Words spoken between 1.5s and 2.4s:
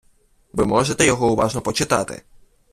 почитати.